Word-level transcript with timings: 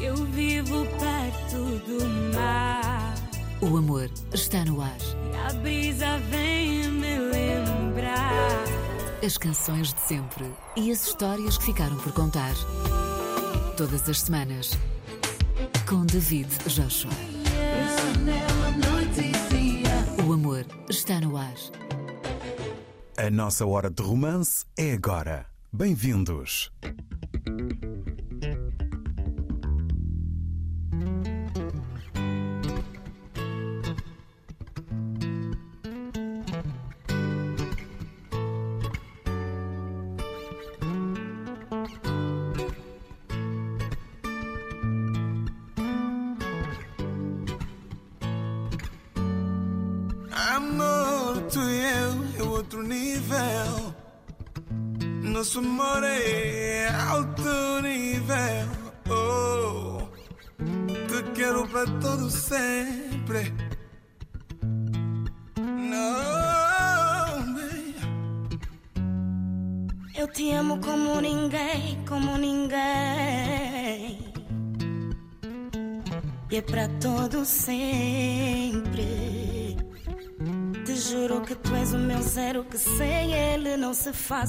Eu 0.00 0.14
vivo 0.14 0.86
perto 0.98 1.78
do 1.86 2.34
mar. 2.34 3.14
O 3.62 3.76
amor 3.78 4.10
está 4.32 4.64
no 4.64 4.82
ar. 4.82 4.96
E 5.32 5.36
a 5.36 5.52
brisa 5.60 6.18
vem 6.30 6.90
me 6.90 7.18
lembrar. 7.18 8.64
As 9.24 9.38
canções 9.38 9.94
de 9.94 10.00
sempre 10.00 10.44
e 10.76 10.90
as 10.90 11.06
histórias 11.06 11.56
que 11.56 11.64
ficaram 11.64 11.96
por 11.96 12.12
contar. 12.12 12.54
Todas 13.76 14.06
as 14.08 14.20
semanas. 14.20 14.72
Com 15.88 16.04
David 16.04 16.48
Joshua. 16.66 17.12
O 20.26 20.32
amor 20.32 20.66
está 20.90 21.20
no 21.20 21.36
ar. 21.36 21.54
A 23.16 23.30
nossa 23.30 23.64
hora 23.64 23.88
de 23.88 24.02
romance 24.02 24.66
é 24.76 24.92
agora. 24.92 25.46
Bem-vindos. 25.72 26.70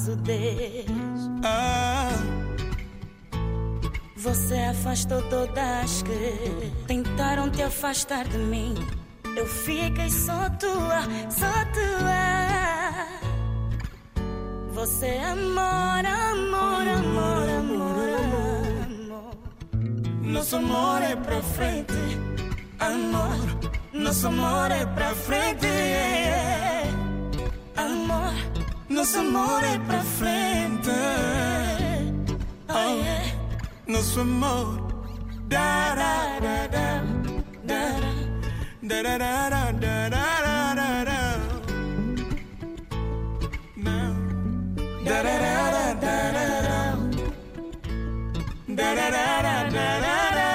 10. 0.06 0.86
Ah, 1.44 2.10
Você 4.16 4.54
afastou 4.54 5.20
todas 5.22 6.02
que 6.02 6.72
tentaram 6.86 7.50
te 7.50 7.62
afastar 7.62 8.26
de 8.28 8.38
mim. 8.38 8.74
Eu 9.36 9.46
fiquei 9.46 10.10
só 10.10 10.48
tua, 10.50 11.02
só 11.30 11.52
tua. 11.72 13.08
Você 14.72 15.06
é 15.06 15.24
amor, 15.24 16.06
amor, 16.06 16.88
amor, 16.98 17.48
amor, 17.58 18.08
amor. 18.86 19.36
Nosso 20.22 20.56
amor 20.56 21.02
é 21.02 21.16
pra 21.16 21.42
frente, 21.42 21.94
amor. 22.78 23.36
Nosso 23.92 24.26
amor 24.28 24.70
é 24.70 24.86
pra 24.86 25.14
frente, 25.14 25.66
amor. 27.76 28.34
Nosso 28.88 29.18
amor 29.18 29.62
é 29.64 29.78
pra 29.86 30.02
frente. 30.02 30.90
Oh, 32.70 32.94
yeah. 33.02 33.34
nosso 33.86 34.20
amor. 34.20 34.88
Da 35.46 35.94
da 35.94 36.40
da 36.40 36.66
da 36.66 37.02
da 37.64 37.82
da 38.82 39.02
da 39.02 39.18
da 39.18 39.78
da 39.78 40.08
da 40.08 40.74
da 40.74 41.04
da. 41.04 41.20
Now. 43.76 44.14
Da 45.04 45.22
da 45.22 45.34
da 45.44 45.54
da 45.72 46.22
da. 46.36 46.78
Da 48.68 48.94
da 48.94 49.10
da 49.10 49.24
da 49.42 49.56
da 49.56 49.70
da 49.70 50.00
da 50.00 50.00
da 50.00 50.30
da. 50.34 50.47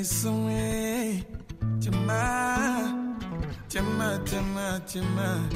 É 0.00 0.04
te 1.80 1.88
amar, 1.88 3.18
te 3.68 3.78
amar, 3.78 4.20
te 4.20 4.36
amar, 5.00 5.48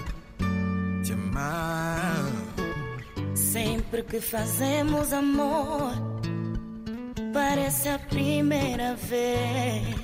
te 1.04 1.12
amar. 1.12 2.32
Sempre 3.36 4.02
que 4.02 4.20
fazemos 4.20 5.12
amor, 5.12 5.92
parece 7.32 7.88
a 7.88 8.00
primeira 8.00 8.96
vez. 8.96 9.94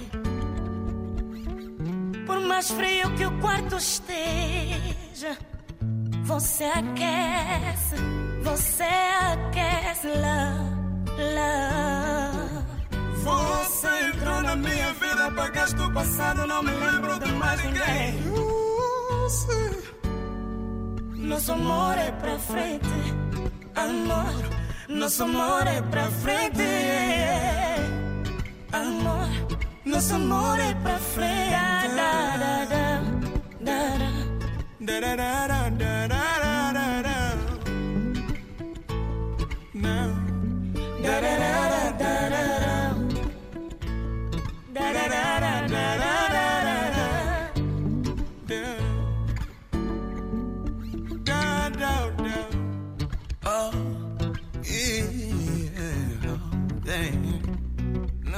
Por 2.24 2.40
mais 2.42 2.70
frio 2.70 3.12
que 3.16 3.26
o 3.26 3.40
quarto 3.40 3.76
esteja, 3.76 5.36
você 6.22 6.62
aquece, 6.62 7.96
você 8.44 8.84
aquece 8.84 10.06
lá, 10.06 10.54
lá. 11.34 12.48
Você 13.24 13.67
na 14.48 14.56
minha 14.56 14.92
vida, 14.94 15.26
apagaste 15.26 15.80
o 15.80 15.92
passado, 15.92 16.46
não 16.46 16.62
me 16.62 16.70
lembro 16.70 17.18
de 17.20 17.32
mais 17.32 17.62
ninguém. 17.64 18.08
Nosso 21.28 21.52
amor 21.52 21.98
é 21.98 22.10
pra 22.12 22.38
frente, 22.38 22.98
amor. 23.74 24.34
Nosso 24.88 25.22
amor 25.24 25.66
é 25.66 25.82
pra 25.82 26.04
frente, 26.22 26.68
amor. 28.72 29.28
Nosso 29.84 30.14
amor 30.14 30.58
é 30.58 30.74
pra 30.82 30.98
frente. 30.98 31.94
Da, 31.96 32.36
da, 32.42 32.64
da, 32.64 32.98
da. 33.64 33.98
Da 34.80 35.16
da 35.16 35.16
da 35.16 35.46
da 35.46 35.68
da 35.70 36.06
da 36.06 36.17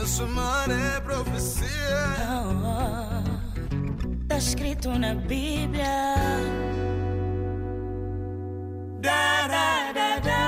Amor 0.01 0.71
é 0.71 1.01
profecia. 1.01 1.69
Tá 4.29 4.39
escrito 4.39 4.89
na 4.99 5.15
Bíblia. 5.15 5.85
Da 9.01 9.47
da 9.47 9.93
da 9.93 10.19
da. 10.21 10.41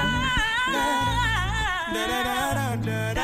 Da 1.93 2.07
da 2.07 2.23
da 2.23 2.55
da 2.55 2.77
da 2.77 3.13
da 3.13 3.22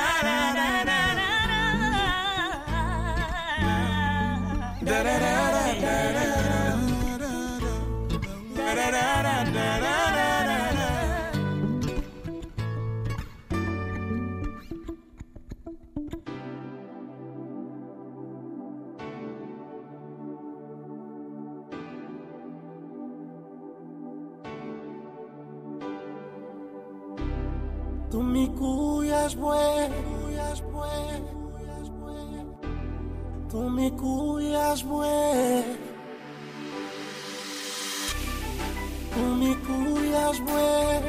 Tú 28.10 28.22
me 28.22 28.48
cuidas, 28.52 29.36
bue, 29.36 29.90
Tú 33.50 33.70
me 33.70 33.90
cuidas, 33.92 34.84
bue. 34.84 35.64
Tú 39.14 39.20
me 39.20 39.56
cuidas, 39.56 40.40
bue. 40.40 41.00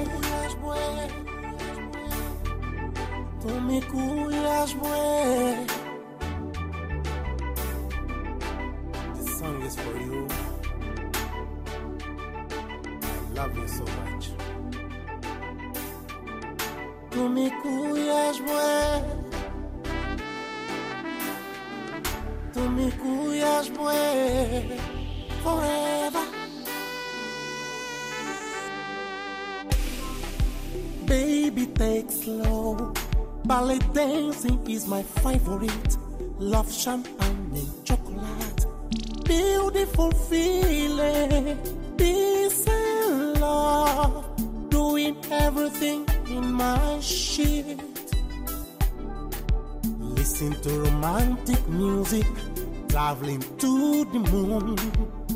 Tú 3.41 3.49
me 3.61 3.81
cuidas, 3.81 4.75
bue. 4.75 5.65
This 9.15 9.39
song 9.39 9.61
is 9.65 9.75
for 9.75 9.99
you. 9.99 10.38
Tú 17.19 17.27
me 17.27 17.51
cuidas, 17.61 18.39
bue. 18.39 19.03
Tú 22.53 22.61
me 22.69 22.89
cuidas, 22.91 23.69
bue. 23.71 24.77
Forever. 25.43 26.25
baby, 31.05 31.65
take 31.65 32.09
slow. 32.09 32.93
Ballet 33.43 33.79
dancing 33.93 34.61
is 34.69 34.87
my 34.87 35.03
favorite. 35.03 35.97
Love 36.37 36.71
champagne 36.71 37.67
chocolate. 37.83 38.65
Beautiful 39.25 40.11
feeling. 40.29 41.57
Peace 41.97 42.65
and 42.65 43.41
love. 43.41 44.23
Doing 44.69 45.17
everything 45.29 46.08
in 46.39 46.53
my 46.53 46.99
shit. 47.01 47.79
Listen 50.17 50.51
to 50.63 50.69
romantic 50.87 51.61
music. 51.67 52.27
Traveling 52.87 53.43
to 53.61 54.05
the 54.13 54.19
moon. 54.31 54.77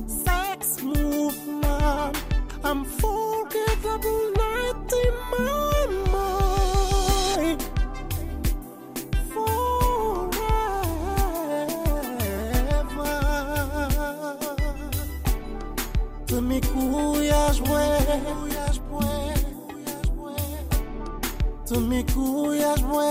Sex 0.08 0.82
movement. 0.82 2.16
Unforgettable 2.64 4.24
night 4.44 4.92
in 5.06 5.16
my 5.34 5.80
mind. 6.16 7.62
Forever. 9.34 10.34
Tu 16.28 16.36
me 16.42 16.60
cuidas, 16.72 17.58
to 21.68 21.80
miguu 21.80 22.54
yajwe 22.64 23.10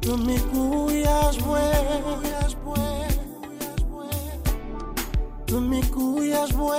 to 0.00 0.16
miguu 0.26 0.90
yajwe 0.90 1.64
to 5.46 5.60
miguu 5.60 6.22
yajwe 6.32 6.78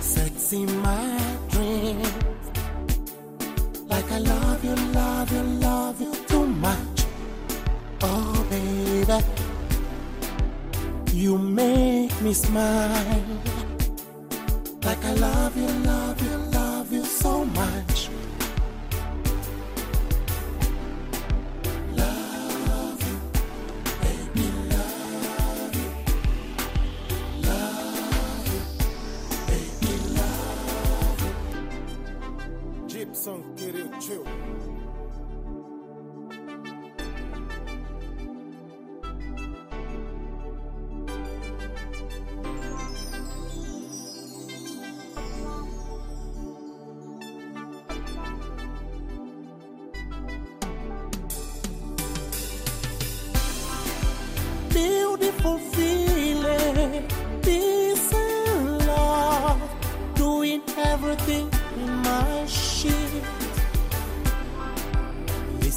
sexy 0.00 0.66
my 0.66 1.18
dreams 1.48 2.44
like 3.88 4.10
I 4.10 4.18
love 4.18 4.64
you 4.64 4.74
love 5.00 5.32
you 5.32 5.42
You 11.32 11.38
make 11.38 12.20
me 12.20 12.34
smile. 12.34 13.24
Like 14.84 15.02
I 15.02 15.12
love 15.14 15.56
you, 15.56 15.66
love 15.66 16.20
you, 16.20 16.36
love 16.52 16.92
you 16.92 17.04
so 17.06 17.46
much. 17.46 17.91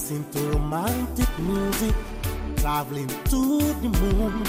Listen 0.07 0.29
to 0.33 0.39
romantic 0.51 1.39
music, 1.39 1.95
traveling 2.57 3.07
to 3.07 3.57
the 3.81 3.89
moon, 3.89 4.43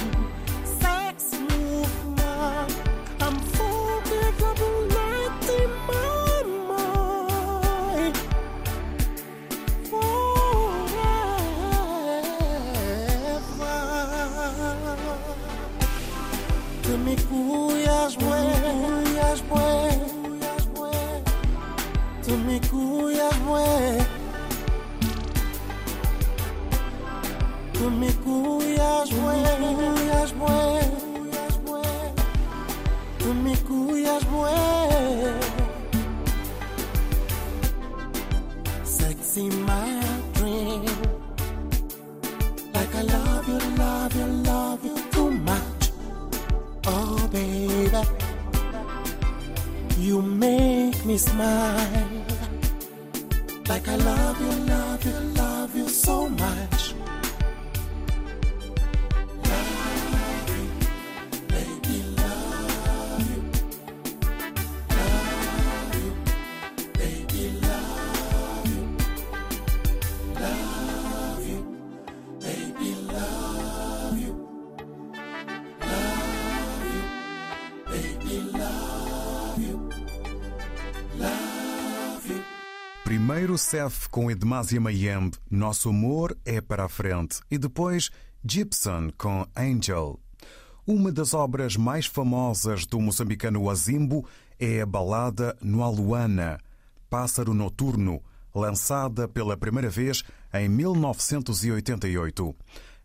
Primeiro 83.16 83.56
Seth 83.56 84.08
com 84.10 84.30
Edmásia 84.30 84.78
Mayembe, 84.78 85.38
Nosso 85.50 85.88
Amor 85.88 86.36
é 86.44 86.60
para 86.60 86.84
a 86.84 86.88
Frente. 86.88 87.40
E 87.50 87.56
depois 87.56 88.10
Gibson 88.46 89.10
com 89.16 89.46
Angel. 89.56 90.20
Uma 90.86 91.10
das 91.10 91.32
obras 91.32 91.78
mais 91.78 92.04
famosas 92.04 92.84
do 92.84 93.00
moçambicano 93.00 93.70
Azimbo 93.70 94.28
é 94.60 94.82
a 94.82 94.86
balada 94.86 95.56
Noaluana, 95.62 96.58
Pássaro 97.08 97.54
Noturno, 97.54 98.20
lançada 98.54 99.26
pela 99.26 99.56
primeira 99.56 99.88
vez 99.88 100.22
em 100.52 100.68
1988. 100.68 102.54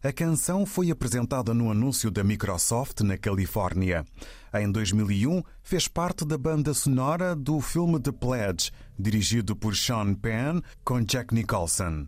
A 0.04 0.12
canção 0.12 0.66
foi 0.66 0.90
apresentada 0.90 1.54
no 1.54 1.70
anúncio 1.70 2.10
da 2.10 2.24
Microsoft 2.24 3.02
na 3.02 3.20
Califórnia. 3.20 4.04
Em 4.52 4.72
2001, 4.72 5.44
fez 5.62 5.88
parte 5.88 6.26
da 6.26 6.40
banda 6.40 6.74
sonora 6.74 7.36
do 7.36 7.62
filme 7.62 8.00
The 8.00 8.12
Pledge, 8.12 8.72
dirigido 8.98 9.56
por 9.56 9.76
Sean 9.76 10.16
Penn 10.16 10.60
com 10.84 11.02
Jack 11.02 11.36
Nicholson. 11.36 12.08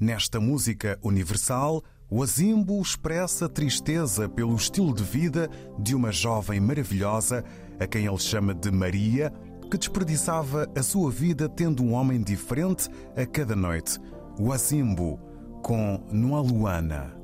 Nesta 0.00 0.40
música 0.40 0.98
universal, 1.02 1.84
o 2.08 2.22
Azimbo 2.22 2.80
expressa 2.80 3.46
tristeza 3.46 4.26
pelo 4.26 4.56
estilo 4.56 4.94
de 4.94 5.04
vida 5.04 5.50
de 5.78 5.94
uma 5.94 6.10
jovem 6.10 6.60
maravilhosa, 6.60 7.44
a 7.78 7.86
quem 7.86 8.06
ele 8.06 8.18
chama 8.18 8.54
de 8.54 8.70
Maria, 8.70 9.30
que 9.70 9.76
desperdiçava 9.76 10.66
a 10.74 10.82
sua 10.82 11.10
vida 11.10 11.46
tendo 11.46 11.82
um 11.82 11.92
homem 11.92 12.22
diferente 12.22 12.88
a 13.14 13.26
cada 13.26 13.54
noite. 13.54 13.98
O 14.38 14.50
Azimbo, 14.50 15.20
com 15.62 16.02
Noa 16.10 16.40
Luana. 16.40 17.23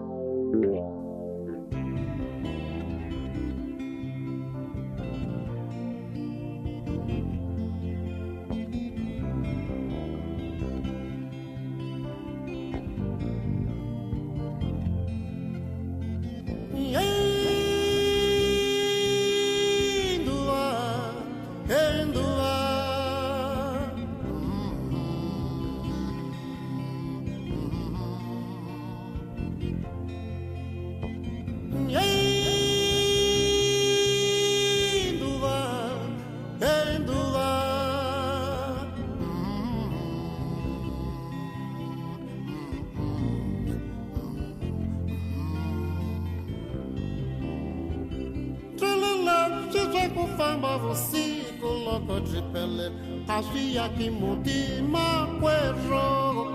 mutima 54.11 55.27
cuerro 55.39 56.51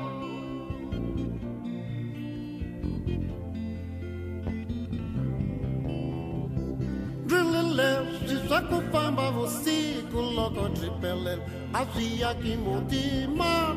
Rilele, 7.29 8.49
saco 8.49 8.81
famba, 8.93 9.31
você 9.33 10.05
coloca 10.13 10.69
de 10.71 10.91
pele 11.01 11.43
Havia 11.73 12.35
que 12.37 12.57
mutima 12.57 13.75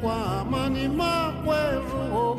kwa 0.00 0.44
mani 0.50 0.88
makwero 0.88 2.36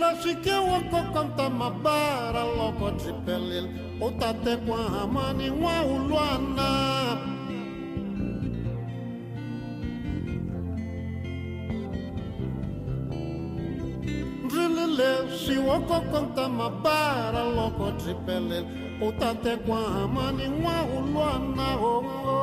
Nashike 0.00 0.52
wako 0.70 0.98
kanta 1.14 1.46
mabara 1.60 2.42
loko 2.56 2.86
tripelil 3.00 3.66
utate 4.06 4.52
kwa 4.64 4.80
amani 5.02 5.50
wa 5.62 5.74
ulwana 5.94 6.68
Rilile 14.52 15.10
si 15.38 15.58
wako 15.58 16.00
konta 16.10 16.48
mabara 16.48 17.42
loko 17.56 17.90
tripele 18.00 18.58
utatekwa 19.08 19.78
amani 20.02 20.46
nwa 20.58 20.76
ụlọ 20.96 21.28
na 21.56 21.66
onwe 21.92 22.40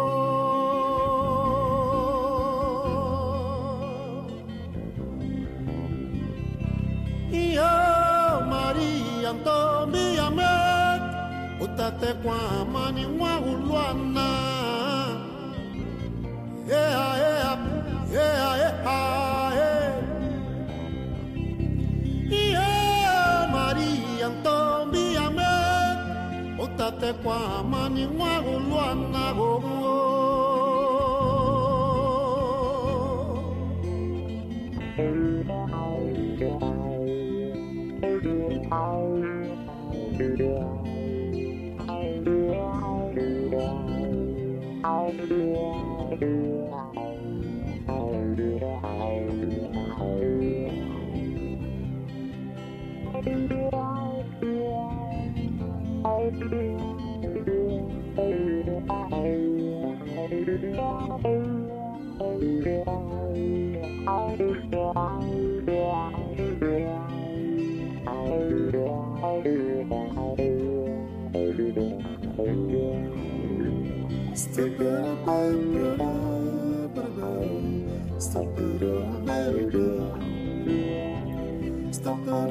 maria 8.49 9.31
ntomi 9.33 10.03
ya 10.17 10.27
mee 10.37 10.99
utatekwa 11.65 12.35
amani 12.61 13.03
nwa 13.15 13.31
atekwa 26.97 27.35
amani 27.59 28.03
nwa 28.15 28.31
ụlụ 28.53 28.75
anago 28.89 29.46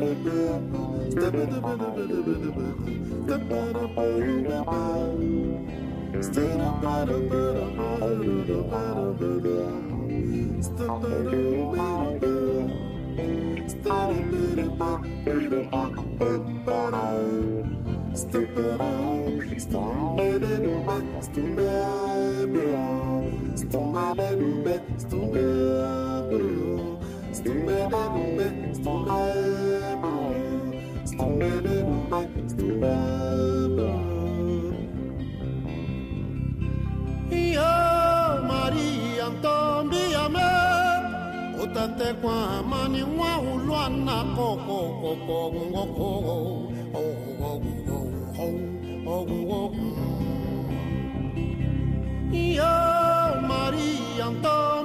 Stupid, 0.07 1.11
stupid, 1.11 1.51
stupid, 1.51 2.01
stupid, 25.01 26.66
tete 41.77 42.15
kwa 42.15 42.63
mani 42.63 43.03
wa 43.03 43.39
ulwa 43.39 43.89
na 43.89 44.25
koko 44.37 44.79
koko 45.01 45.53
ngoko 45.71 46.09
o 46.29 46.57
o 46.95 47.05
o 47.41 47.53
o 48.39 48.51
o 49.07 49.19
o 49.51 49.71
Maria 53.49 54.27
Antonia 54.27 54.76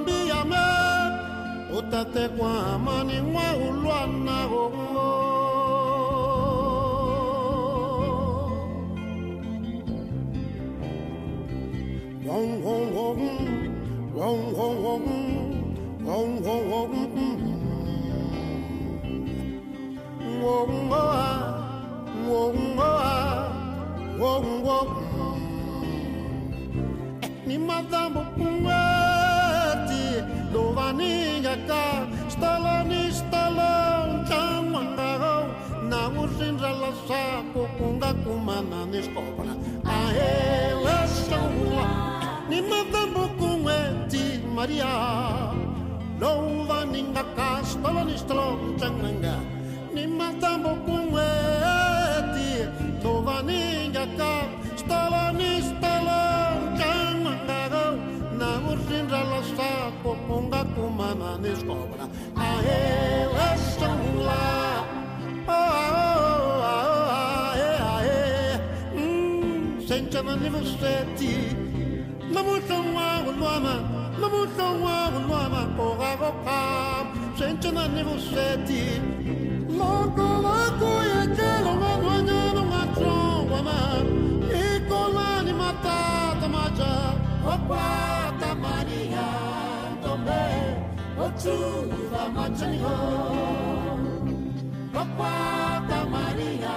utatekwa 1.82 2.78
mani 2.78 3.20
wa 3.34 3.46
ulwana 3.68 4.46
gongo 4.50 5.12
Wong 12.26 12.50
wong 12.64 12.86
wong 12.96 13.22
wong 14.14 14.40
wong 14.56 14.76
wong 14.84 15.04
wong 16.06 16.30
wong 16.44 16.64
wong 16.70 17.51
kumana 39.08 39.54
niskopana 39.54 39.54
aela 39.84 41.06
saula 41.08 41.88
ni 42.48 42.60
madambo 42.62 43.28
kumati 43.38 44.38
maria. 44.54 44.92
Louva 46.20 46.84
ninga 46.86 47.24
kastola 47.36 48.04
ni 48.04 48.16
stolon 48.18 48.78
changanga 48.78 49.34
ni 49.94 50.06
matambo 50.06 50.74
kumweti 50.86 52.50
Louva 53.02 53.42
ninga 53.42 54.06
kastola 54.18 55.32
ni 55.32 55.50
stolon 55.62 56.78
changanga 56.78 57.84
na 58.38 58.48
urindra 58.70 59.22
la 59.30 59.40
sako 59.56 60.14
na 61.42 61.48
escola. 61.48 62.06
Aê, 62.36 63.22
estão 63.22 63.31
manifestati 70.24 71.36
Lamutanwa 72.34 73.20
ulwama 73.28 73.74
Lamutanwa 74.20 75.08
ulwama 75.18 75.68
Oragoka 75.78 76.58
Sencha 77.38 77.72
manifestati 77.72 78.82
Loco 79.78 80.22
loco 80.44 80.90
ye 81.08 81.36
chelo 81.36 81.72
manwanya 81.80 82.52
no 82.54 82.64
matro 82.64 83.46
wama 83.52 83.74
Ikola 84.76 85.42
ni 85.42 85.52
mata 85.52 86.36
tamaja 86.40 86.92
Opa 87.46 88.32
tamania 88.40 89.26
tombe 90.02 90.42
Otu 91.24 91.56
va 92.12 92.28
machani 92.28 92.78
ho. 92.78 92.96
Opa 94.94 95.82
tamania 95.88 96.74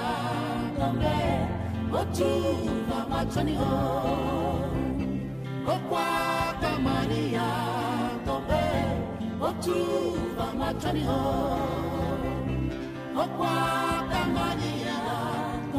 tombe 0.78 1.18
Otu 2.00 2.30
machani 3.16 3.56
ho. 3.56 3.72
Opa, 5.74 6.06
ta 6.62 6.72
Maria, 6.86 7.48
tombe, 8.26 8.64
otuva, 9.48 10.48
machani 10.60 11.04
ho. 11.10 11.22
Okwata 13.24 14.22
Maria, 14.38 14.98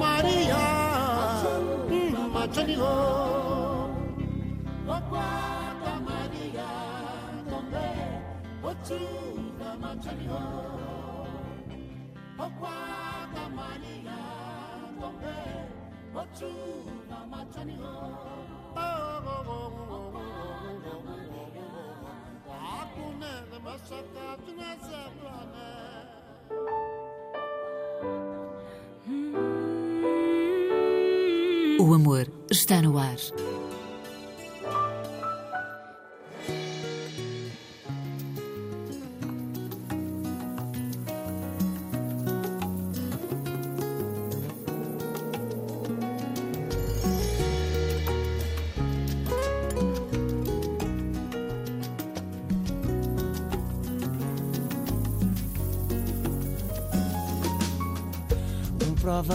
Maria, 0.03 0.63
Machani 2.35 2.75
ho. 2.81 2.95
Okwata 4.97 5.93
Maria, 6.09 6.69
Tombe, 7.51 7.87
Ochuga 8.69 9.71
Machani 9.83 10.27
ho. 10.33 10.43
Okwata 12.45 13.45
Maria, 13.59 14.19
Tombe, 15.01 15.37
O 31.79 31.95
amor 31.95 32.27
está 32.51 32.81
no 32.81 32.99
ar. 32.99 33.17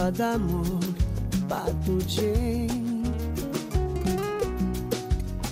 Prova 0.02 0.10
d'amor 0.10 0.80
patugem 1.48 2.66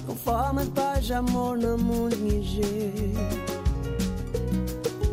Com 0.07 0.15
forma 0.17 0.65
paz 0.75 1.11
amor 1.11 1.57
mundo 1.57 2.11
niger 2.17 2.93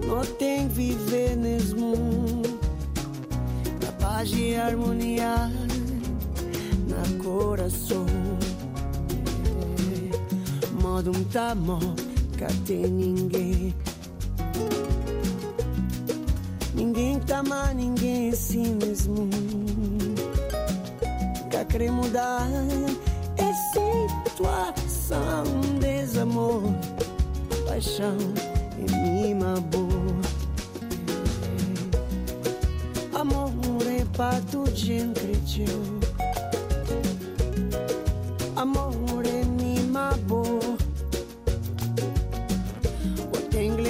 Não 0.08 0.26
tem 0.38 0.68
viver 0.70 1.36
nesse 1.36 1.76
mundo 1.76 2.60
Na 3.84 3.92
paz 3.94 4.32
e 4.34 4.56
harmonia 4.56 5.52
Na 6.88 7.24
coração. 7.24 8.06
Modo 10.82 11.12
um 11.12 11.24
amor 11.52 11.96
que 12.38 12.54
tem 12.66 12.88
ninguém 12.88 13.76
Ninguém 16.78 17.20
tá 17.20 17.42
mais 17.42 17.76
ninguém 17.76 18.30
assim 18.30 18.76
mesmo. 18.76 19.28
Que 21.50 21.66
querer 21.66 21.92
mudar 21.92 22.48
essa 23.36 24.30
situação 24.30 25.44
Desamor, 25.80 26.62
paixão 27.68 28.16
e 28.78 28.92
mima 28.92 29.56
boa. 29.72 29.88
Amor 33.20 33.52
é 33.88 34.06
tudo 34.52 34.76
gente 34.76 35.20
cresceu 35.20 36.00
Amor 38.56 39.26
é 39.26 39.44
mima 39.44 40.12
boa. 40.28 40.78
Eu 43.34 43.42
tenho 43.50 43.76
que 43.76 43.82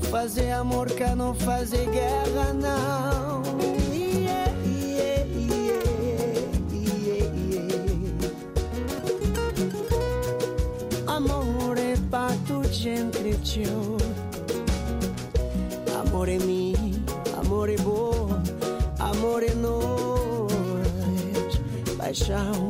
fazer 0.00 0.52
amor, 0.52 0.86
que 0.86 1.04
não 1.14 1.34
fazer 1.34 1.86
guerra, 1.90 2.52
não. 2.54 3.42
Yeah, 3.92 4.50
yeah, 4.64 5.24
yeah, 5.36 5.78
amor 11.06 11.76
para 12.10 12.34
tu 12.46 12.62
gente 12.72 13.36
teu. 13.44 13.96
Amor 16.00 16.28
é 16.28 16.38
mim, 16.38 17.04
amor 17.38 17.68
é 17.68 17.76
bom, 17.76 18.28
amor 18.98 19.42
é 19.42 19.54
nós. 19.54 20.48
Paixão 21.96 22.67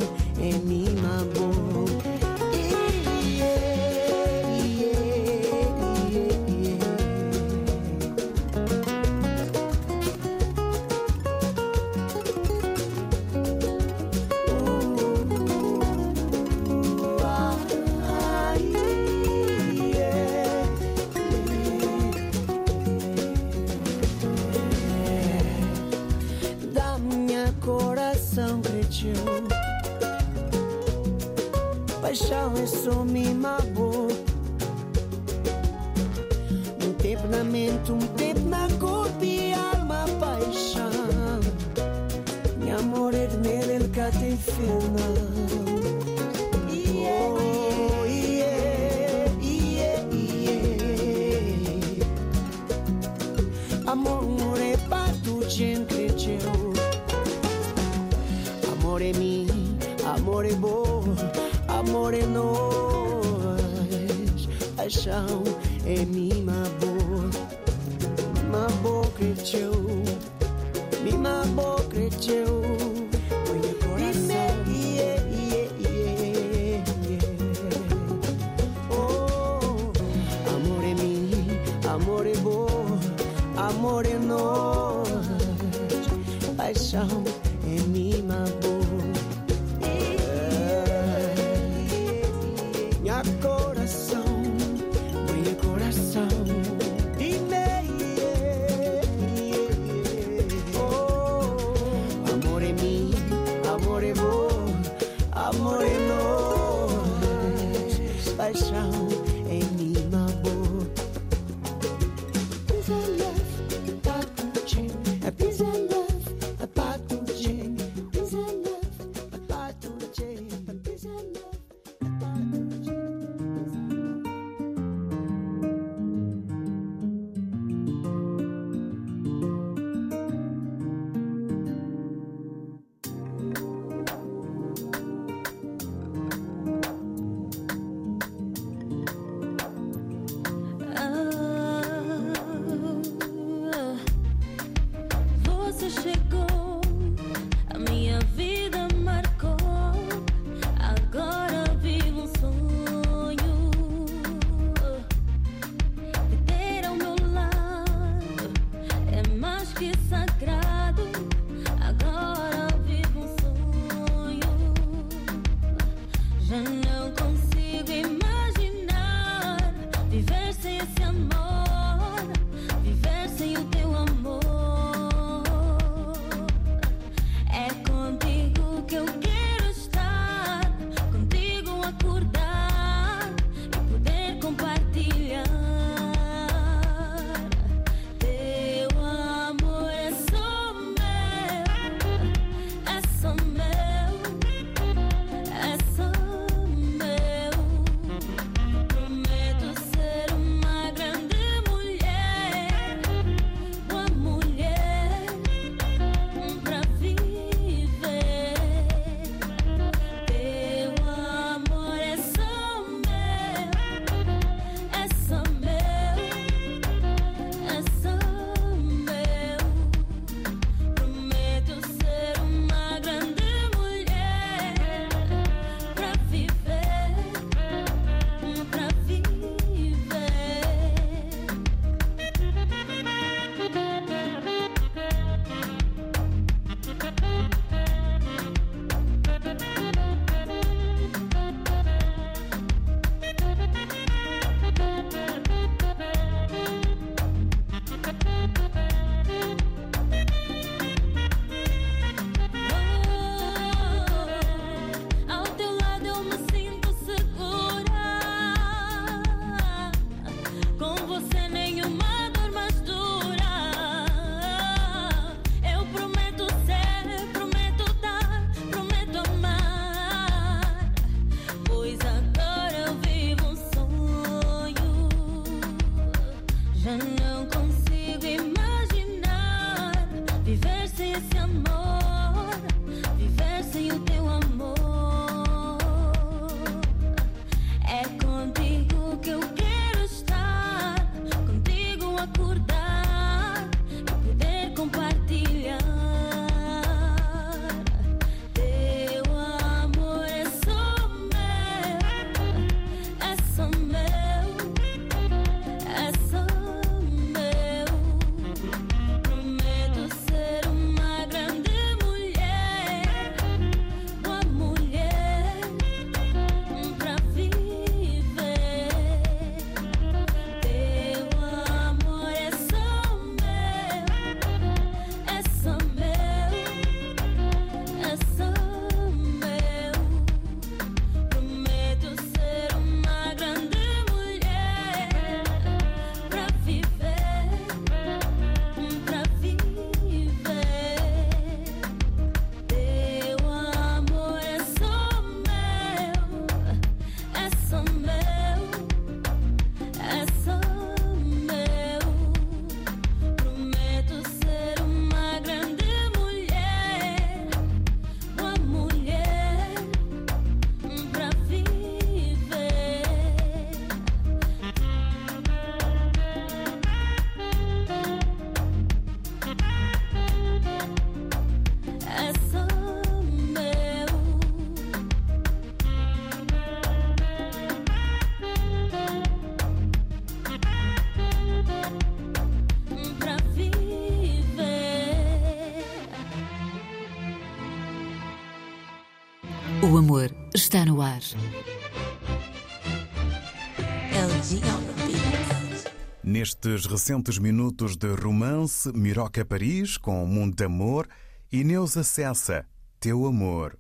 Nestes 396.23 396.87
recentes 396.87 397.39
minutos 397.39 397.97
de 397.97 398.15
romance, 398.15 398.93
Miroca 398.93 399.45
Paris 399.45 399.97
com 399.97 400.25
Mundo 400.27 400.55
de 400.55 400.65
Amor 400.65 401.09
e 401.51 401.65
Neuza 401.65 402.05
Cessa, 402.05 402.65
Teu 403.01 403.27
Amor. 403.27 403.77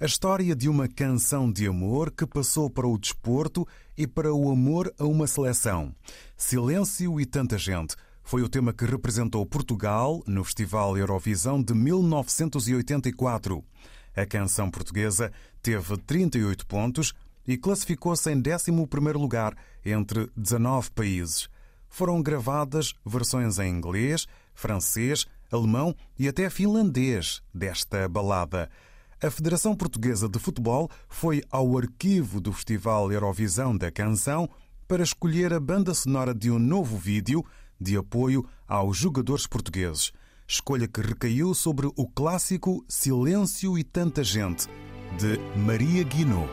A 0.00 0.04
história 0.04 0.54
de 0.54 0.68
uma 0.68 0.86
canção 0.86 1.50
de 1.50 1.66
amor 1.66 2.10
que 2.10 2.26
passou 2.26 2.68
para 2.68 2.86
o 2.86 2.98
desporto 2.98 3.66
e 3.96 4.06
para 4.06 4.32
o 4.32 4.50
amor 4.50 4.92
a 4.98 5.04
uma 5.04 5.26
seleção. 5.26 5.94
Silêncio 6.36 7.20
e 7.20 7.26
tanta 7.26 7.56
gente 7.56 7.96
foi 8.22 8.42
o 8.42 8.48
tema 8.48 8.74
que 8.74 8.84
representou 8.84 9.46
Portugal 9.46 10.22
no 10.26 10.44
Festival 10.44 10.98
Eurovisão 10.98 11.62
de 11.62 11.72
1984. 11.72 13.64
A 14.18 14.26
canção 14.26 14.68
portuguesa 14.68 15.30
teve 15.62 15.96
38 15.96 16.66
pontos 16.66 17.14
e 17.46 17.56
classificou-se 17.56 18.28
em 18.28 18.42
11º 18.42 19.12
lugar 19.12 19.56
entre 19.86 20.28
19 20.36 20.90
países. 20.90 21.48
Foram 21.88 22.20
gravadas 22.20 22.94
versões 23.06 23.60
em 23.60 23.70
inglês, 23.70 24.26
francês, 24.52 25.24
alemão 25.52 25.94
e 26.18 26.26
até 26.26 26.50
finlandês 26.50 27.40
desta 27.54 28.08
balada. 28.08 28.68
A 29.22 29.30
Federação 29.30 29.76
Portuguesa 29.76 30.28
de 30.28 30.40
Futebol 30.40 30.90
foi 31.08 31.44
ao 31.48 31.78
arquivo 31.78 32.40
do 32.40 32.52
Festival 32.52 33.12
Eurovisão 33.12 33.76
da 33.76 33.88
Canção 33.88 34.50
para 34.88 35.04
escolher 35.04 35.54
a 35.54 35.60
banda 35.60 35.94
sonora 35.94 36.34
de 36.34 36.50
um 36.50 36.58
novo 36.58 36.96
vídeo 36.96 37.44
de 37.80 37.96
apoio 37.96 38.44
aos 38.66 38.96
jogadores 38.96 39.46
portugueses 39.46 40.12
escolha 40.48 40.88
que 40.88 41.02
recaiu 41.02 41.52
sobre 41.52 41.86
o 41.94 42.08
clássico 42.08 42.82
Silêncio 42.88 43.78
e 43.78 43.84
Tanta 43.84 44.24
Gente, 44.24 44.66
de 45.18 45.38
Maria 45.58 46.02
Guinot. 46.02 46.48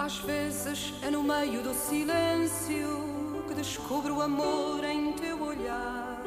Às 0.00 0.18
vezes 0.18 0.94
é 1.00 1.10
no 1.10 1.22
meio 1.22 1.62
do 1.62 1.72
silêncio 1.72 3.44
que 3.46 3.54
descubro 3.54 4.16
o 4.16 4.20
amor 4.20 4.82
em 4.82 5.12
teu 5.12 5.40
olhar. 5.40 6.20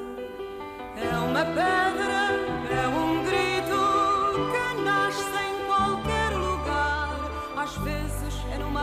É 0.95 1.17
uma 1.17 1.43
pedra 1.43 2.24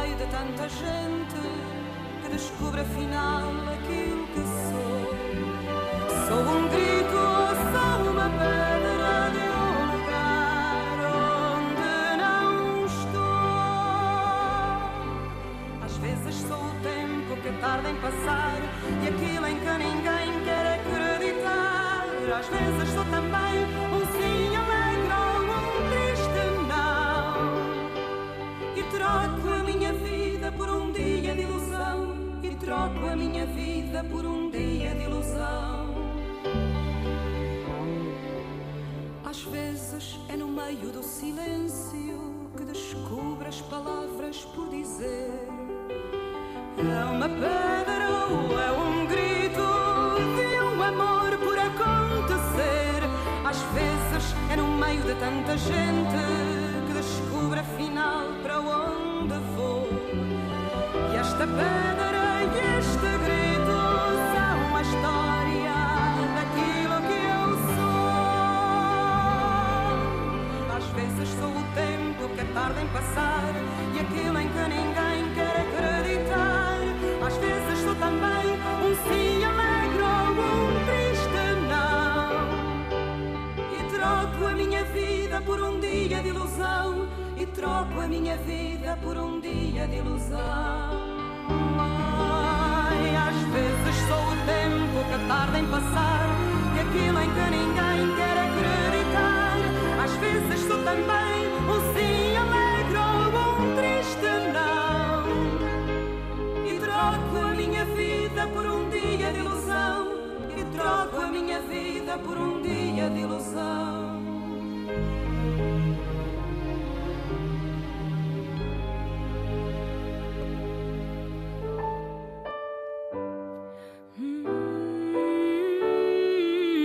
De 0.02 0.26
tanta 0.26 0.68
gente 0.68 1.40
que 2.22 2.28
descobre 2.28 2.80
afinal 2.80 3.50
aquilo 3.72 4.26
que 4.28 4.42
sou. 4.68 5.04
Sou 6.26 6.42
um 6.42 6.68
grito 6.68 7.16
ou 7.16 7.54
sou 7.72 8.10
uma 8.12 8.28
pedra 8.28 9.30
de 9.32 9.44
um 9.48 9.70
lugar 9.92 10.94
onde 11.54 11.92
não 12.20 12.86
estou. 12.86 13.42
Às 15.84 15.94
vezes 15.96 16.34
sou 16.46 16.58
o 16.58 16.74
tempo 16.82 17.30
que 17.40 17.50
tarda 17.60 17.88
em 17.88 17.96
passar 17.96 18.58
e 19.02 19.08
aquilo 19.08 19.46
em 19.46 19.56
que 19.58 19.72
ninguém 19.78 20.44
quer 20.44 20.80
acreditar. 20.80 22.06
Às 22.38 22.48
vezes 22.48 22.94
sou 22.94 23.04
também 23.06 23.91
troco 32.64 33.06
a 33.06 33.16
minha 33.16 33.44
vida 33.46 34.04
por 34.04 34.24
um 34.24 34.48
dia 34.50 34.94
de 34.94 35.02
ilusão. 35.02 35.94
Às 39.24 39.42
vezes 39.42 40.18
é 40.28 40.36
no 40.36 40.46
meio 40.48 40.90
do 40.92 41.02
silêncio 41.02 42.50
que 42.56 42.64
descubro 42.64 43.48
as 43.48 43.60
palavras 43.62 44.44
por 44.54 44.68
dizer. 44.68 45.30
É 46.78 47.04
uma 47.04 47.28
pedra 47.28 48.06
ou 48.30 48.60
é 48.60 48.72
um 48.72 49.06
grito 49.06 49.66
de 50.36 50.60
um 50.60 50.82
amor 50.82 51.36
por 51.38 51.58
acontecer. 51.58 53.00
Às 53.44 53.58
vezes 53.74 54.34
é 54.52 54.56
no 54.56 54.68
meio 54.76 55.02
de 55.02 55.14
tanta 55.16 55.56
gente 55.58 56.51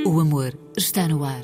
O 0.09 0.21
amor 0.21 0.57
está 0.77 1.05
no 1.05 1.25
ar. 1.25 1.43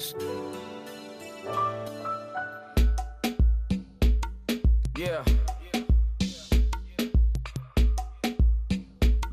Yeah. 4.98 5.26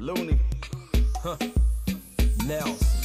Looney. 0.00 0.36
Huh. 1.22 1.36
Nelson. 2.44 2.99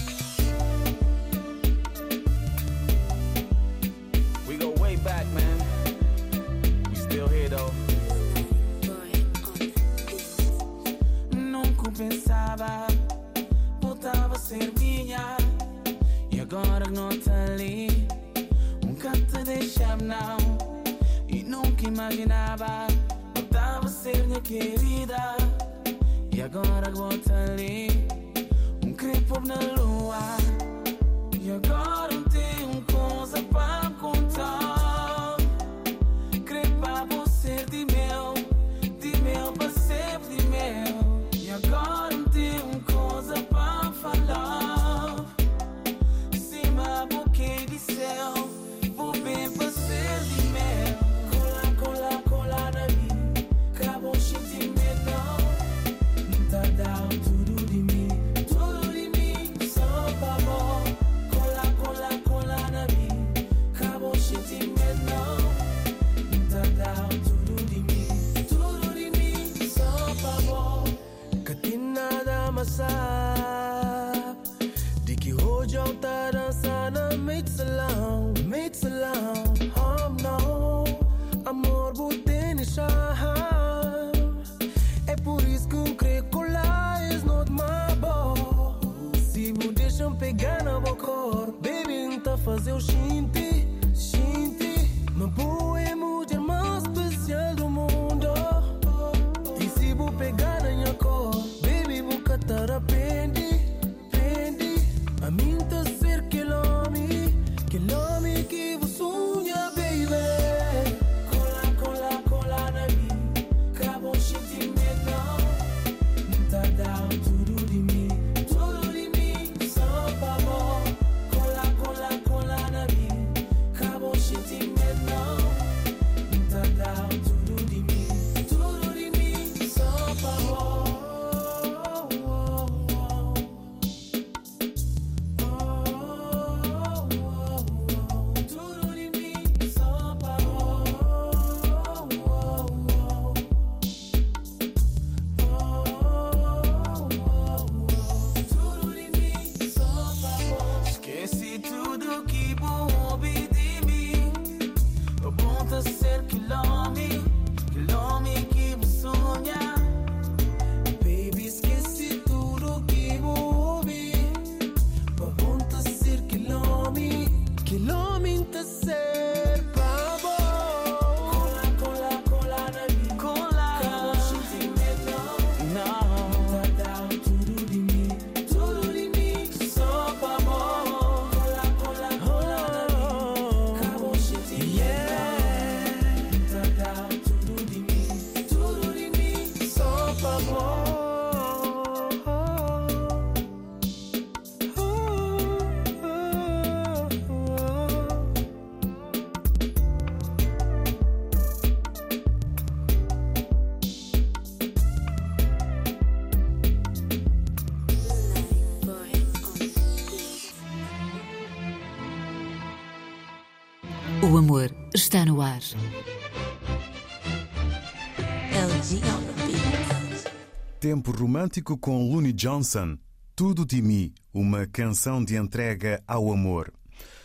Tempo 220.96 221.12
romântico 221.12 221.78
com 221.78 222.10
Looney 222.10 222.32
Johnson. 222.32 222.98
Tudo 223.36 223.66
de 223.66 223.82
mim, 223.82 224.14
uma 224.34 224.66
canção 224.66 225.22
de 225.22 225.36
entrega 225.36 226.02
ao 226.08 226.32
amor. 226.32 226.72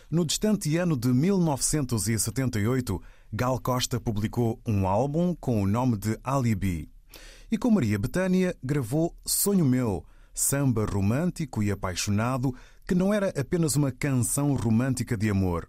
No 0.09 0.25
distante 0.25 0.75
ano 0.75 0.97
de 0.97 1.07
1978, 1.07 3.01
Gal 3.31 3.57
Costa 3.61 3.97
publicou 3.97 4.59
um 4.67 4.85
álbum 4.85 5.33
com 5.33 5.63
o 5.63 5.65
nome 5.65 5.95
de 5.95 6.19
Alibi. 6.21 6.89
E 7.49 7.57
com 7.57 7.71
Maria 7.71 7.97
Bethânia 7.97 8.53
gravou 8.61 9.15
Sonho 9.25 9.63
Meu, 9.63 10.03
samba 10.33 10.83
romântico 10.83 11.63
e 11.63 11.71
apaixonado 11.71 12.53
que 12.85 12.93
não 12.93 13.13
era 13.13 13.29
apenas 13.29 13.77
uma 13.77 13.89
canção 13.89 14.53
romântica 14.53 15.15
de 15.15 15.29
amor. 15.29 15.65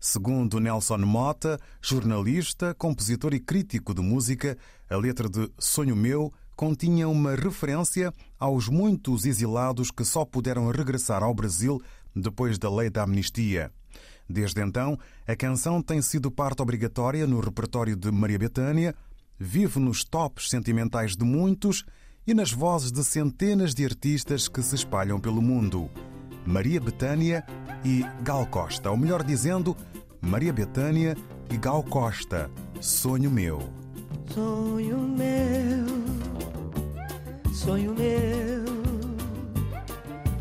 Segundo 0.00 0.58
Nelson 0.58 0.98
Mota, 0.98 1.60
jornalista, 1.80 2.74
compositor 2.74 3.32
e 3.32 3.38
crítico 3.38 3.94
de 3.94 4.02
música, 4.02 4.58
a 4.90 4.96
letra 4.96 5.28
de 5.28 5.48
Sonho 5.56 5.94
Meu 5.94 6.32
continha 6.56 7.08
uma 7.08 7.34
referência 7.34 8.12
aos 8.38 8.68
muitos 8.68 9.24
exilados 9.24 9.90
que 9.90 10.04
só 10.04 10.24
puderam 10.24 10.70
regressar 10.70 11.22
ao 11.22 11.34
Brasil 11.34 11.80
depois 12.14 12.58
da 12.58 12.70
lei 12.70 12.90
da 12.90 13.02
amnistia. 13.02 13.70
Desde 14.28 14.62
então, 14.62 14.98
a 15.26 15.36
canção 15.36 15.82
tem 15.82 16.00
sido 16.00 16.30
parte 16.30 16.62
obrigatória 16.62 17.26
no 17.26 17.40
repertório 17.40 17.94
de 17.94 18.10
Maria 18.10 18.38
Bethânia, 18.38 18.94
vive 19.38 19.78
nos 19.78 20.04
tops 20.04 20.48
sentimentais 20.48 21.16
de 21.16 21.24
muitos 21.24 21.84
e 22.26 22.32
nas 22.32 22.52
vozes 22.52 22.90
de 22.90 23.04
centenas 23.04 23.74
de 23.74 23.84
artistas 23.84 24.48
que 24.48 24.62
se 24.62 24.74
espalham 24.74 25.20
pelo 25.20 25.42
mundo. 25.42 25.90
Maria 26.46 26.80
Bethânia 26.80 27.44
e 27.84 28.04
Gal 28.22 28.46
Costa, 28.46 28.90
ou 28.90 28.96
melhor 28.96 29.22
dizendo, 29.22 29.76
Maria 30.20 30.52
Bethânia 30.52 31.16
e 31.50 31.56
Gal 31.56 31.82
Costa. 31.82 32.50
Sonho 32.80 33.30
meu. 33.30 33.60
Sonho 34.32 34.98
meu, 34.98 36.03
sonho 37.64 37.94
meu, 37.94 38.64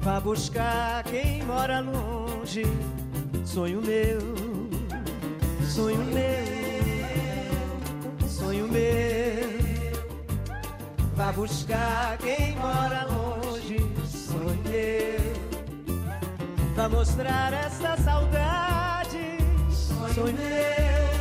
vá 0.02 0.20
buscar 0.20 1.06
quem 1.06 1.42
mora 1.44 1.80
longe. 1.80 2.66
Sonho 3.46 3.82
meu, 3.82 4.20
sonho 5.66 6.04
meu, 6.04 6.36
sonho 8.28 8.68
meu, 8.68 9.58
vá 11.16 11.32
buscar 11.32 12.18
quem 12.18 12.58
mora 12.58 13.06
longe. 13.06 13.78
Sonho 14.06 14.62
meu, 14.66 15.18
vá 16.76 16.90
mostrar 16.90 17.54
essa 17.54 17.96
saudade. 18.04 19.38
Sonho 20.14 20.34
meu 20.34 21.14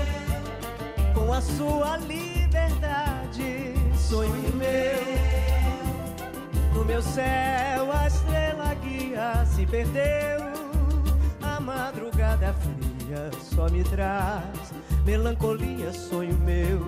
com 1.15 1.33
a 1.33 1.41
sua 1.41 1.97
liberdade. 1.99 3.73
Sonho 3.97 4.53
meu, 4.57 5.32
no 6.83 6.87
meu 6.87 7.01
céu 7.01 7.93
a 7.93 8.09
estrela 8.09 8.75
guia 8.75 9.47
se 9.47 9.65
perdeu. 9.65 10.41
A 11.41 11.61
madrugada 11.61 12.53
fria 12.55 13.31
só 13.41 13.69
me 13.69 13.85
traz 13.85 14.75
melancolia, 15.05 15.93
sonho 15.93 16.37
meu. 16.39 16.81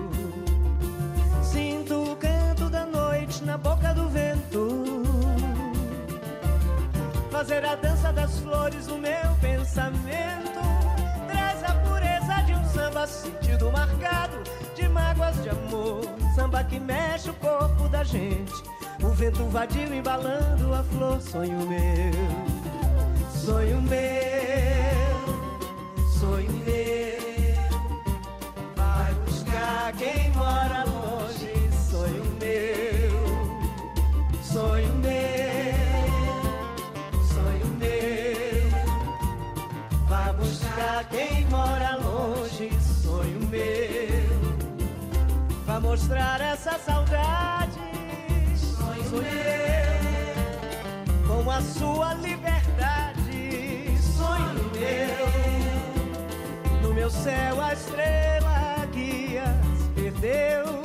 Sinto 1.41 2.11
o 2.11 2.15
canto 2.17 2.69
da 2.69 2.85
noite 2.85 3.41
na 3.45 3.57
boca 3.57 3.93
do 3.93 4.09
vento. 4.09 5.03
Fazer 7.31 7.63
a 7.65 7.75
dança 7.75 8.11
das 8.11 8.37
flores 8.39 8.87
no 8.87 8.97
meu 8.97 9.35
pensamento 9.39 10.59
traz 11.27 11.63
a 11.63 11.73
pureza 11.87 12.41
de 12.45 12.53
um 12.53 12.65
samba 12.65 13.07
sentido 13.07 13.71
marcado 13.71 14.43
de 14.75 14.89
mágoas 14.89 15.41
de 15.41 15.49
amor. 15.49 16.01
Samba 16.35 16.65
que 16.65 16.81
mexe 16.81 17.29
o 17.29 17.33
corpo 17.35 17.87
da 17.87 18.03
gente. 18.03 18.74
O 19.01 19.09
vento 19.09 19.43
vadio 19.45 19.93
embalando 19.93 20.73
a 20.73 20.83
flor. 20.83 21.21
Sonho 21.21 21.59
meu, 21.67 22.13
sonho 23.29 23.81
meu, 23.81 23.99
sonho 26.19 26.51
meu. 26.65 27.55
Vai 28.75 29.13
buscar 29.25 29.93
quem 29.93 30.31
mora 30.31 30.83
longe. 30.85 31.53
Sonho 31.89 32.23
meu, 32.39 33.11
sonho 34.43 34.93
meu, 34.95 35.75
sonho 37.33 37.67
meu. 37.79 38.71
Vai 40.07 40.33
buscar 40.33 41.05
quem 41.09 41.45
mora 41.47 41.95
longe, 41.97 42.69
sonho 42.81 43.39
meu. 43.47 44.25
Vai 45.65 45.79
mostrar 45.79 46.41
essa 46.41 46.77
saudade, 46.79 47.64
meu. 49.21 50.35
Com 51.27 51.51
a 51.51 51.61
sua 51.61 52.13
liberdade, 52.15 53.97
sonho 53.99 54.71
meu. 54.73 55.25
No 56.81 56.93
meu 56.93 57.09
céu 57.09 57.61
a 57.61 57.73
estrela 57.73 58.85
guia 58.91 59.45
se 59.77 59.89
perdeu. 60.01 60.83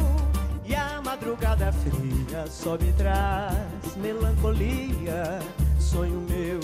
E 0.64 0.74
a 0.74 1.00
madrugada 1.02 1.72
fria 1.72 2.46
só 2.48 2.78
me 2.78 2.92
traz 2.92 3.96
melancolia, 3.96 5.40
sonho 5.78 6.26
meu. 6.28 6.60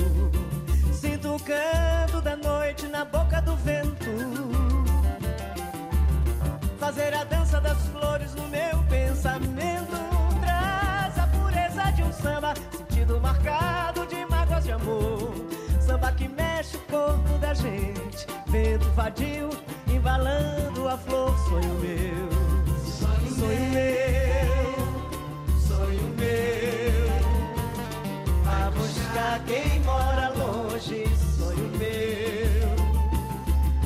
Sinto 0.93 1.35
o 1.35 1.41
canto 1.41 2.21
da 2.21 2.37
noite 2.37 2.87
na 2.87 3.05
boca 3.05 3.41
do 3.43 3.57
vento. 3.57 4.07
Fazer 6.79 7.15
a 7.15 7.25
que 16.17 16.29
mexe 16.29 16.77
o 16.77 16.81
corpo 16.81 17.39
da 17.39 17.53
gente. 17.55 18.27
Vento 18.47 18.89
vadio, 18.93 19.51
embalando 19.87 20.89
a 20.89 20.97
flor. 20.97 21.37
Sonho 21.49 21.75
meu, 21.81 22.31
sonho 22.85 23.67
meu, 23.73 24.77
sonho 25.61 26.15
meu. 26.17 27.07
A 28.51 28.71
buscar 28.71 29.45
quem 29.45 29.81
mora 29.81 30.31
longe, 30.31 31.05
sonho 31.37 31.71
meu, 31.79 32.69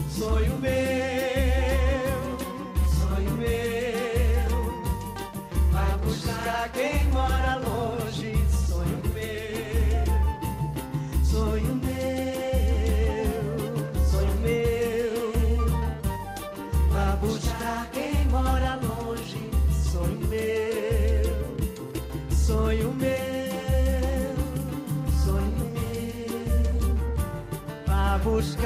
sonho 0.08 0.58
meu, 0.58 0.99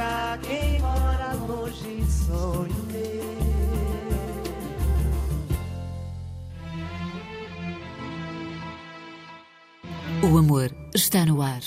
buscar 0.05 0.39
quem 0.41 0.81
mora 0.81 1.33
longe, 1.35 2.05
sonho 2.07 2.87
meu. 2.91 3.25
O 10.31 10.39
amor 10.39 10.75
está 10.95 11.25
no 11.25 11.43
ar. 11.43 11.61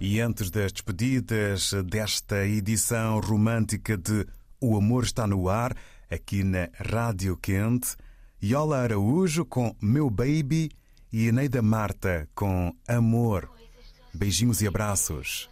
E 0.00 0.20
antes 0.20 0.50
das 0.50 0.72
despedidas 0.72 1.72
desta 1.84 2.46
edição 2.46 3.20
romântica 3.20 3.96
de 3.96 4.26
O 4.60 4.76
Amor 4.76 5.04
Está 5.04 5.26
no 5.26 5.48
Ar, 5.48 5.74
aqui 6.10 6.44
na 6.44 6.68
Rádio 6.74 7.36
Quente, 7.36 7.96
Yola 8.42 8.78
Araújo 8.78 9.44
com 9.44 9.74
Meu 9.82 10.08
Baby 10.08 10.70
e 11.12 11.28
Eneida 11.28 11.62
Marta 11.62 12.28
com 12.34 12.74
Amor. 12.86 13.48
Beijinhos 14.12 14.60
e 14.62 14.66
abraços. 14.66 15.48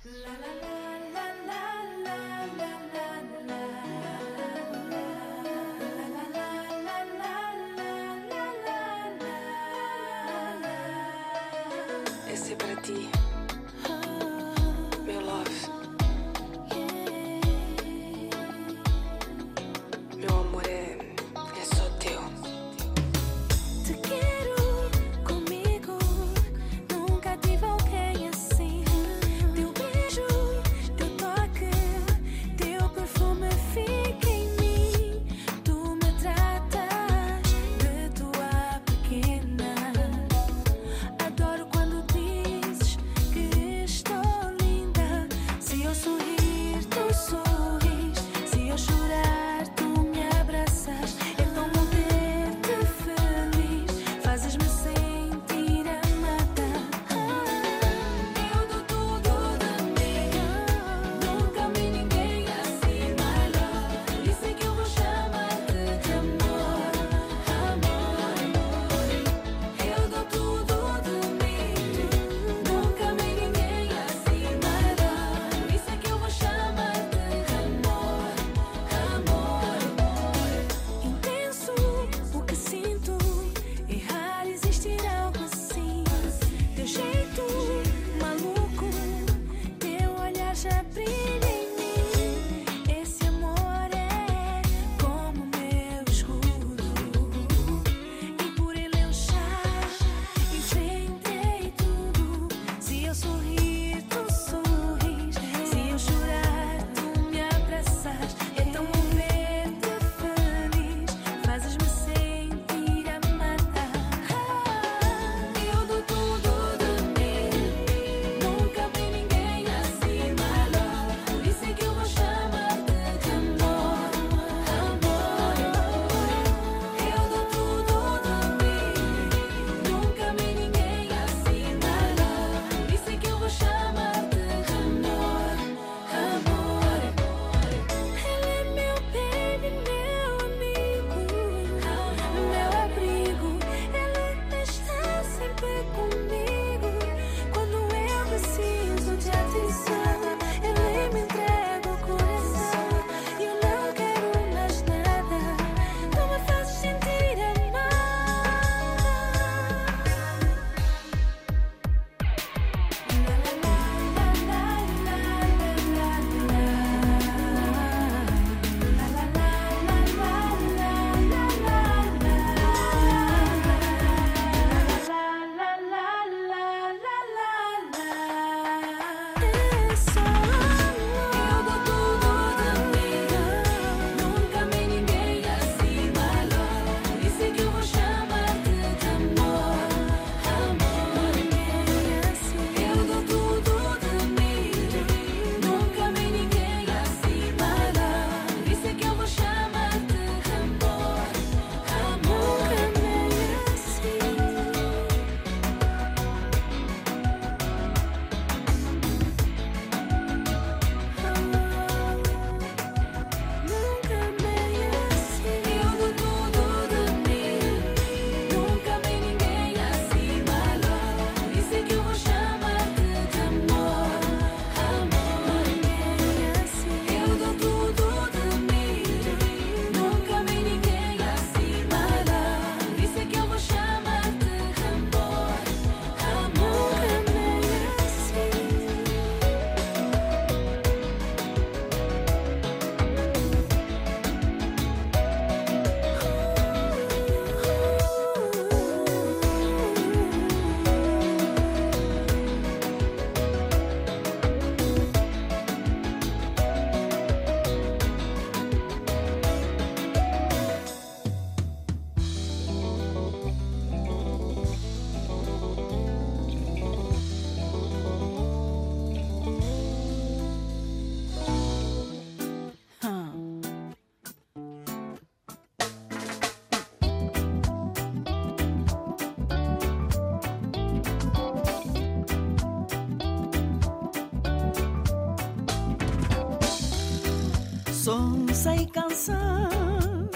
sonsa 288.06 288.76
y 288.76 288.86
cansado. 288.86 290.30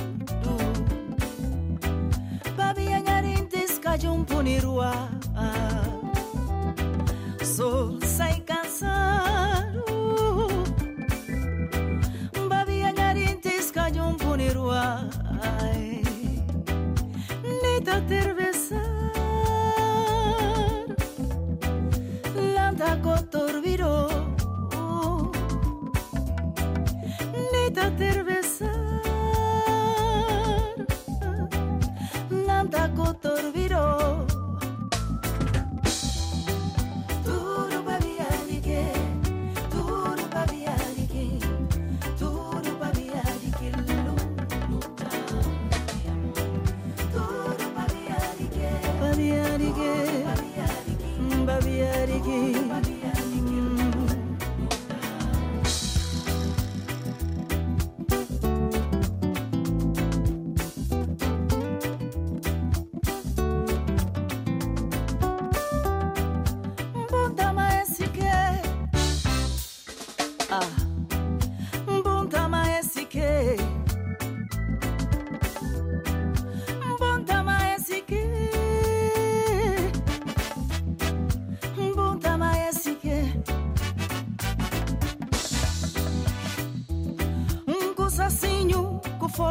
Babia 2.56 3.00
garintes 3.00 3.78
cayó 3.80 4.12
un 4.12 4.24
ponirua. 4.24 4.92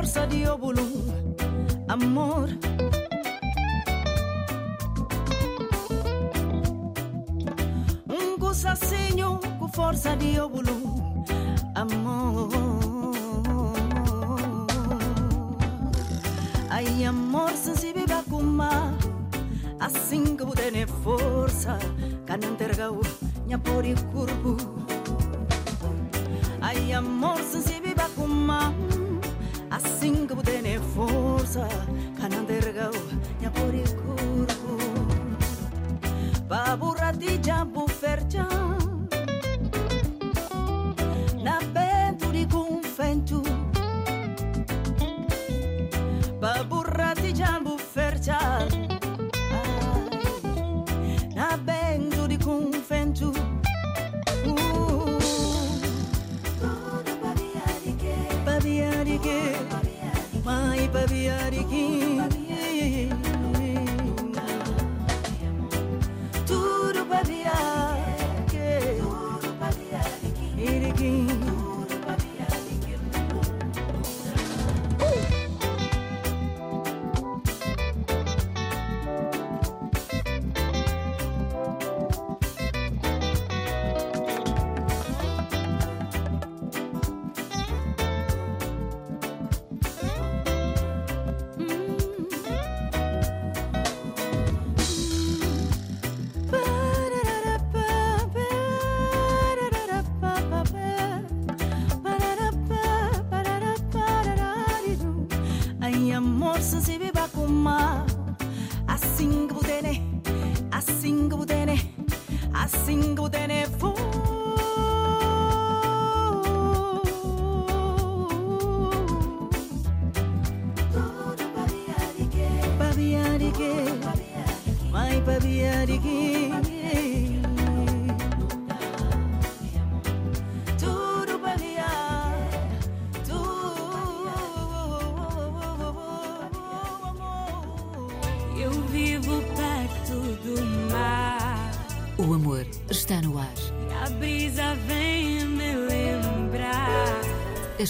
Força 0.09 0.25
de 0.25 0.47
obulu 0.49 1.05
amor. 1.87 2.49
Un 8.09 8.39
cusacinho 8.39 9.39
com 9.59 9.67
força 9.67 10.15
de 10.15 10.39
obulu. 10.39 10.78